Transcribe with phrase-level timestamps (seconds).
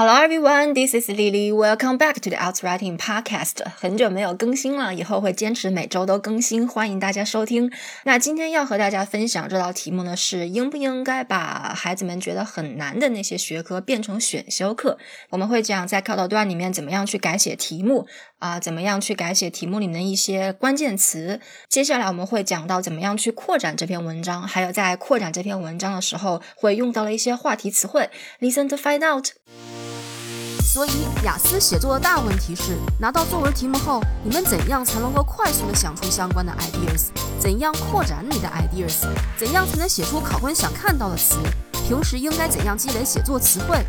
[0.00, 1.52] Hello everyone, this is Lily.
[1.52, 3.56] Welcome back to the Outwriting Podcast.
[3.76, 7.70] 很久没有更新了，以后会坚持每周都更新，欢迎大家收听。
[8.04, 14.96] 那今天要和大家分享这道题目呢，是应不应该把孩子们觉得很难的那些学科变成选修课？
[15.28, 18.06] 我们会讲在考导段里面怎么样去改写题目
[18.38, 21.42] 啊，怎么样去改写题目里面的一些关键词。
[21.68, 28.08] 接下来我们会讲到怎么样去扩展这篇文章，还有在扩展这篇文章的时候会用到的一些话题词汇。
[28.40, 29.28] Listen to find out.
[30.72, 37.08] 所以，雅思写作的大问题是：拿到作文题目后，你们怎样才能够快速的想出相关的 ideas？
[37.40, 39.04] 怎样扩展你的 ideas？
[39.36, 41.38] 怎样才能写出考官想看到的词？
[41.72, 43.84] 平时应该怎样积累写作词汇？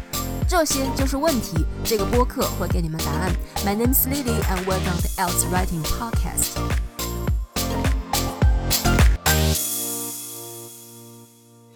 [0.48, 1.64] 这些就是问题。
[1.86, 3.32] 这个播客会给你们答案。
[3.64, 6.71] My name is Lily, and welcome to Else Writing Podcast.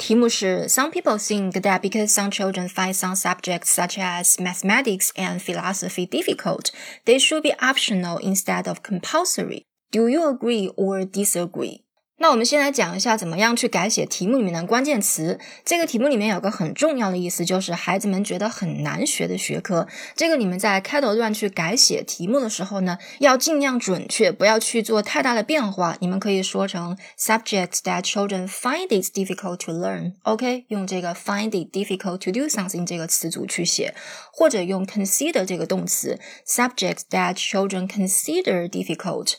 [0.04, 5.40] 题目是 Some people think that because some children find some subjects such as mathematics and
[5.40, 6.70] philosophy difficult,
[7.04, 9.64] they should be optional instead of compulsory.
[9.90, 11.83] Do you agree or disagree?
[12.17, 15.37] 那我们先来讲一下怎么样去改写题目里面的关键词。
[15.65, 19.85] 这个题目里面有个很重要的意思，就是孩子们觉得很难学的学科。
[20.15, 25.97] 这个你们在开头段去改写题目的时候呢，要尽量准确，不要去做太大的变化。
[25.99, 30.13] 你们可以说成 subjects that children find it difficult to learn。
[30.23, 33.93] OK，用这个 find it difficult to do something 这个词组去写，
[34.31, 39.33] 或者用 consider 这个动词 subjects that children consider difficult。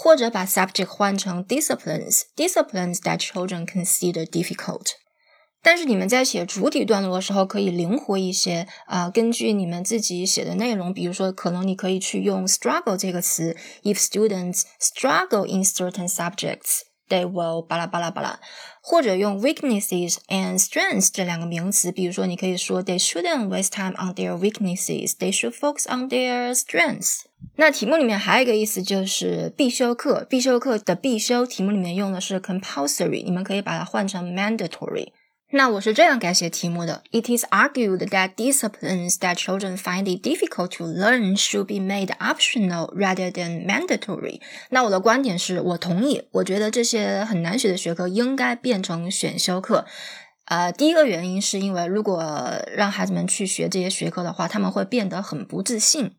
[0.00, 4.92] 或者把 subject 换成 disciplines，disciplines that children consider difficult。
[5.62, 18.40] 但是你们在写主体段落的时候可以灵活一些啊、呃，根据你们自己写的内容，比如说可能你可以去用 struggle 这个词，if students struggle in certain subjects。They will 巴拉巴拉巴拉，
[18.82, 25.12] 或者用 weaknesses and strengths 这两个名词，比如说你可以说 They shouldn't waste time on their weaknesses.
[25.16, 27.20] They should focus on their strengths.
[27.55, 35.09] 那题目里面还有一个意思就是必修课，必修课的必修，题目里面用的是 compulsory，你们可以把它换成 mandatory。
[35.53, 42.95] 那我是这样改写题目的：It is argued that disciplines that children find it difficult to learn should be made optional
[42.95, 44.39] rather than mandatory。
[44.69, 49.85] 那我的观点是我同意，我觉得这些很难学的学科应该变成选修课。
[50.45, 52.23] 呃，第一个原因是因为如果
[52.73, 56.13] 让孩子们去学这些学科的话，他们会变得很不自信。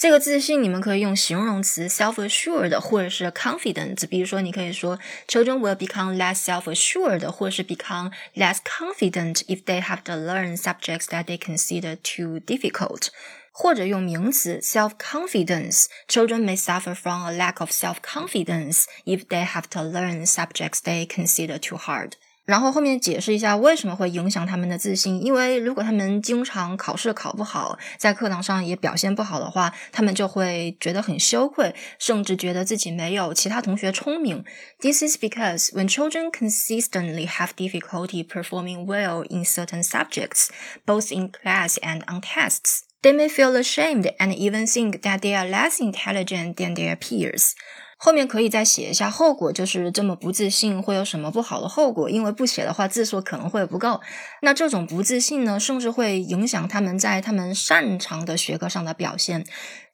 [0.00, 4.06] 这个自信，你们可以用形容词 self-assured 或者是 confident。
[4.08, 11.24] 比如说，你可以说 children will become less self-assured，或者是 become less confident if they have to learn subjects that
[11.24, 13.08] they consider too difficult。
[13.58, 21.06] 或者用名词 self-confidence。Children may suffer from a lack of self-confidence if they have to learn subjects they
[21.06, 22.12] consider too hard。
[22.51, 34.43] 然后后面解释一下为什么会影响他们的自信，因为如果他们经常考试考不好，在课堂上也表现不好的话，他们就会觉得很羞愧，甚至觉得自己没有其他同学聪明。
[34.81, 40.49] This is because when children consistently have difficulty performing well in certain subjects,
[40.85, 45.33] both in class and on tests, they may feel ashamed and even think that they
[45.33, 47.55] are less intelligent than their peers.
[48.03, 52.09] 后面可以再写一下后果，就是这么不自信会有什么不好的后果？
[52.09, 54.01] 因为不写的话，字数可能会不够。
[54.41, 59.45] 那这种不自信呢，甚至会影响他们在他们擅长的学科上的表现。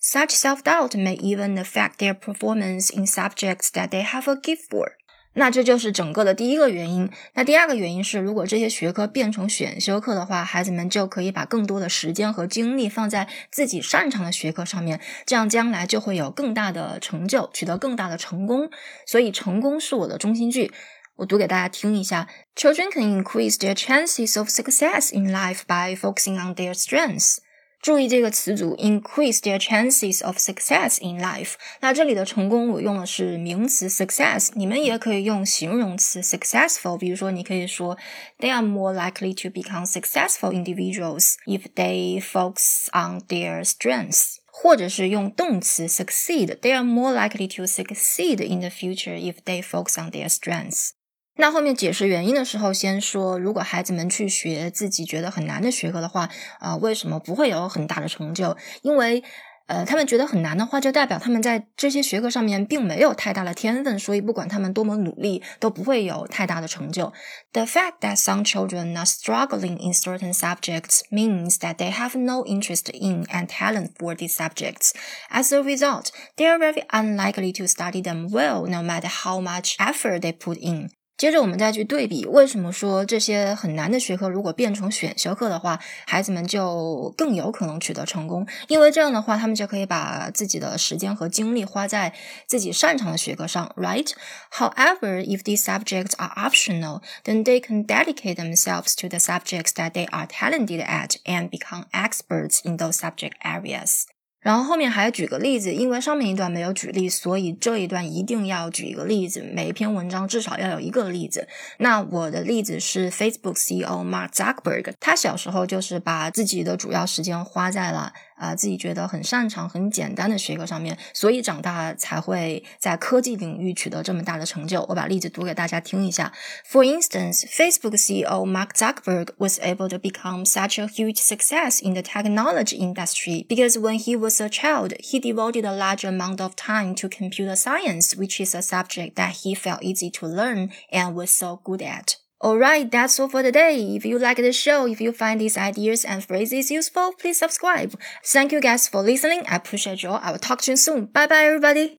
[0.01, 4.91] Such self-doubt may even affect their performance in subjects that they have a gift for.
[5.39, 7.07] 那这就是整个的第一个原因。
[7.35, 18.71] 那第二个原因是，如果这些学科变成选修课的话，孩子们就可以把更多的时间和精力放在自己擅长的学科上面，这样将来就会有更大的成就，取得更大的成功。
[19.05, 20.71] 所以，成功是我的中心句。
[21.17, 27.37] 我读给大家听一下：Children can increase their chances of success in life by focusing on their strengths.
[27.80, 31.54] 注意这个词组，increase their chances of success in life。
[31.80, 36.96] 那这里的成功我用的是名词 success，你们也可以用形容词 successful。
[36.96, 37.98] 比如说，你可以说，
[38.38, 44.37] They are more likely to become successful individuals if they focus on their strengths。
[44.54, 50.90] 或者是用动词 succeed，They are more likely to succeed in the future if they focus on their strengths。
[51.37, 56.28] 那后面解释原因的时候，先说如果孩子们去学自己觉得很难的学科的话，
[56.60, 58.54] 啊，为什么不会有很大的成就？
[58.82, 59.25] 因为，
[59.66, 67.10] 呃，他们觉得很难的话，就代表他们在这些学科上面并没有太大的天分，所以不管他们多么努力，都不会有太大的成就。
[67.52, 72.90] The fact that some children are struggling in certain subjects means that they have no interest
[72.93, 74.93] in and talent for these subjects.
[75.31, 79.76] As a result, they are very unlikely to study them well, no matter how much
[79.78, 80.90] effort they put in.
[81.17, 88.47] 接着我们再去对比，为什么说这些很难的学科如果变成选修课的话，孩子们就更有可能取得成功？
[88.67, 92.13] 因为这样的话，他们就可以把自己的时间和精力花在
[92.45, 94.11] 自己擅长的学科上，right?
[94.51, 99.93] However, if these subjects are optional, then they can dedicate themselves to the subjects that
[99.93, 104.03] they are talented at and become experts in those subject areas.
[104.39, 109.42] 然后后面还举个例子，因为上面一段没有举例，所以这一段一定要举一个例子。
[109.42, 111.48] 每一篇文章至少要有一个例子。
[111.80, 118.13] 那我的例子是 Facebook CEO Mark Zuckerberg，他小时候就是把自己的主要时间花在了。
[118.38, 124.86] 啊，自己觉得很擅长、很简单的学科上面，所以长大才会在科技领域取得这么大的成就。
[124.88, 126.31] 我把例子读给大家听一下。
[126.72, 132.04] For instance, Facebook CEO Mark Zuckerberg was able to become such a huge success in the
[132.04, 136.53] technology industry because when he was was a child, he devoted a large amount of
[136.53, 141.15] time to computer science, which is a subject that he felt easy to learn and
[141.15, 142.18] was so good at.
[142.44, 143.95] Alright, that's all for today.
[143.95, 147.97] If you like the show, if you find these ideas and phrases useful, please subscribe.
[148.25, 149.44] Thank you guys for listening.
[149.47, 150.19] I appreciate you all.
[150.21, 151.06] I will talk to you soon.
[151.06, 151.95] Bye bye, everybody.